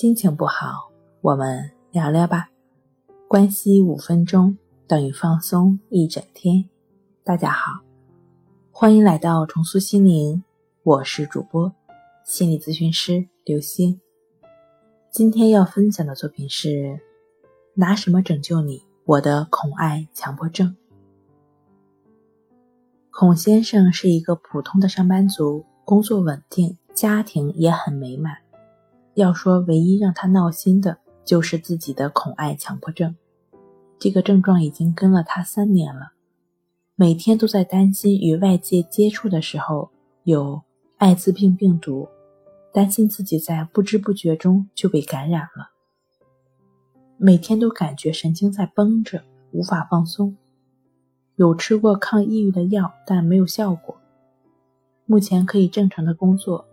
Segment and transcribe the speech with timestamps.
[0.00, 2.50] 心情不好，我们聊聊吧。
[3.26, 4.56] 关系五分钟
[4.86, 6.70] 等于放松一整天。
[7.24, 7.80] 大家好，
[8.70, 10.44] 欢迎来到重塑心灵，
[10.84, 11.74] 我是主播
[12.24, 14.00] 心理咨询师刘星。
[15.10, 17.00] 今天要分享的作品是：
[17.74, 18.84] 拿什么拯救你？
[19.04, 20.76] 我的恐爱强迫症。
[23.10, 28.36] 孔先生是一个普通的上班族，工作稳定，家庭也很美满。
[29.18, 33.16] 要说唯一让他闹心的，就是自己的恐爱强迫症。
[33.98, 36.12] 这个症状已经跟了他三年了，
[36.94, 39.90] 每天都在担心与外界接触的时候
[40.22, 40.62] 有
[40.98, 42.08] 艾滋病病毒，
[42.72, 45.70] 担心自己在不知不觉中就被感染了。
[47.16, 50.36] 每天都感觉神经在绷着，无法放松。
[51.34, 53.96] 有吃过抗抑郁的药，但没有效果。
[55.06, 56.64] 目前可以正常的工作，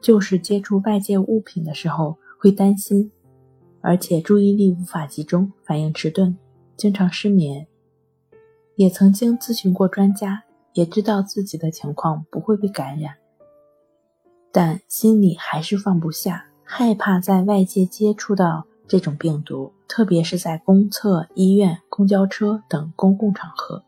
[0.00, 3.10] 就是接触外界物品的时候会担心，
[3.80, 6.36] 而且注意力无法集中，反应迟钝，
[6.76, 7.66] 经常失眠。
[8.76, 13.14] 也曾经咨询过专家，也知道自己的情况不会被感染，
[14.50, 23.84] 但心里还是放不下，害怕在外界接触到这种病毒，特别是在公厕、医院、公交车等公共场合。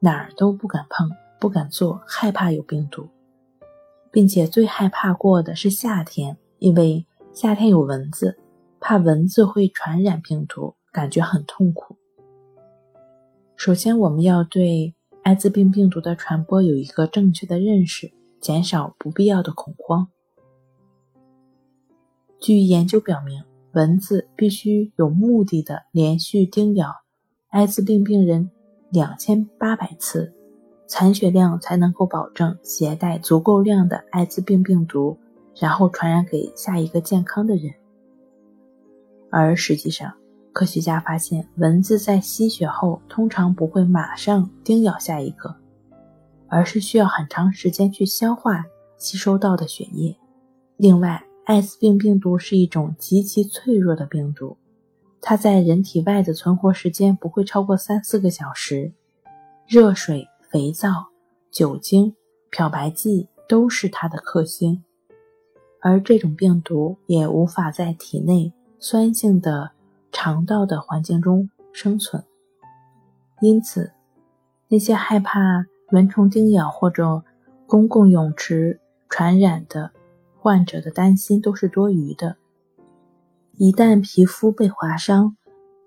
[0.00, 3.06] 哪儿都不敢碰，不敢坐，害怕有病毒，
[4.10, 8.38] 并且最害怕过的是夏天，因为夏天有蚊子，
[8.80, 11.96] 怕蚊子会传染病毒，感觉很痛苦。
[13.56, 20.08] 首先，我们要对艾滋病病毒的传播有一个正确的认识，减少不必要的恐慌。
[22.40, 26.94] 据研究表明，蚊子必须有目的的连续叮咬
[27.48, 28.50] 艾滋病病人。
[28.92, 30.34] 两千八百次，
[30.90, 35.16] 残血量才能够保证携带足够量的艾滋病病毒，
[35.56, 37.72] 然后传染给下一个健康的人。
[39.30, 40.12] 而实际上，
[40.52, 45.54] 科学家发现，蚊子在吸血后通常不会马上叮咬下一个，
[46.48, 48.64] 而是需要很长时间去消化
[48.96, 50.16] 吸收到的血液。
[50.76, 54.56] 另外，艾滋病病毒是一种极其脆弱的病毒。
[55.20, 58.92] 它在人体外的存活时间不会超过三四个小时，
[59.68, 61.06] 热水、肥皂、
[61.50, 62.14] 酒精、
[62.50, 64.82] 漂白剂都是它的克星，
[65.80, 69.70] 而这种病毒也无法在体内酸性的
[70.10, 72.24] 肠道的环境中生存。
[73.40, 73.92] 因此，
[74.68, 77.22] 那些害怕蚊虫叮咬或者
[77.66, 79.92] 公共泳池传染的
[80.36, 82.36] 患者的担心都是多余的。
[83.56, 85.36] 一旦皮肤被划伤，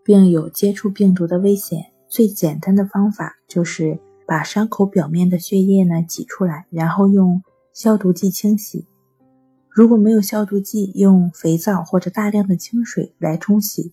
[0.04, 8.88] 并有接触病毒的危险，最简单的方法就是把伤口表面的血液呢挤出来，然后用消毒剂清洗。
[9.70, 13.92] 如果没有消毒剂，用肥皂或者大量的清水来冲洗，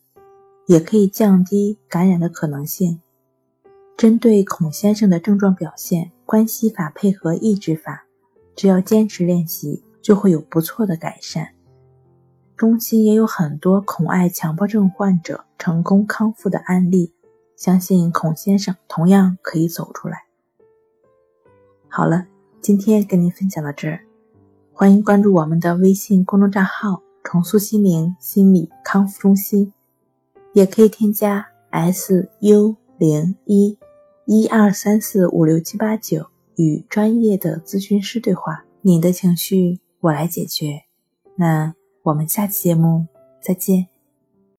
[0.66, 3.00] 也可以降低感染的可能性。
[3.96, 8.04] 针对孔先生的症状表现，关系法配合抑制法，
[8.54, 11.48] 只要坚持练习，就会有不错的改善。
[12.56, 17.14] 中心也有很多恐爱强迫症患者成功康复的案例，
[17.60, 20.24] 相信孔先生同样可以走出来。
[21.88, 22.26] 好了，
[22.62, 24.00] 今天跟您分享到这儿，
[24.72, 29.74] 欢迎关注我们的微信公众账号“重塑心灵心理康复中心”，
[30.54, 33.78] 也可以添加 s u 零一
[34.24, 40.84] 一二三四五六七八九与专业的咨询师对话，你的情绪我来解决。
[41.36, 41.74] 那。
[42.02, 43.06] 我们下期节目
[43.42, 43.89] 再见。